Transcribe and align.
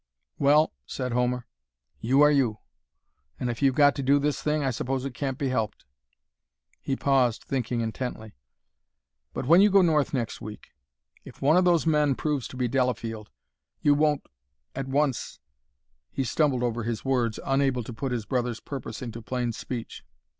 "Well," 0.39 0.73
said 0.87 1.11
Homer, 1.11 1.45
"you 1.99 2.23
are 2.23 2.31
you; 2.31 2.57
and 3.39 3.51
if 3.51 3.61
you've 3.61 3.75
got 3.75 3.93
to 3.97 4.01
do 4.01 4.17
this 4.17 4.41
thing 4.41 4.63
I 4.63 4.71
suppose 4.71 5.05
it 5.05 5.13
can't 5.13 5.37
be 5.37 5.49
helped." 5.49 5.85
He 6.81 6.95
paused, 6.95 7.43
thinking 7.43 7.81
intently. 7.81 8.33
"But 9.31 9.45
when 9.45 9.61
you 9.61 9.69
go 9.69 9.83
North 9.83 10.11
next 10.11 10.41
week 10.41 10.69
if 11.23 11.39
one 11.39 11.55
of 11.55 11.65
those 11.65 11.85
men 11.85 12.15
proves 12.15 12.47
to 12.47 12.57
be 12.57 12.67
Delafield 12.67 13.29
you 13.83 13.93
won't 13.93 14.25
at 14.73 14.87
once" 14.87 15.39
He 16.11 16.23
stumbled 16.23 16.63
over 16.63 16.81
his 16.81 17.05
words, 17.05 17.39
unable 17.45 17.83
to 17.83 17.93
put 17.93 18.11
his 18.11 18.25
brother's 18.25 18.59
purpose 18.59 19.03
into 19.03 19.21
plain 19.21 19.51
speech. 19.51 20.03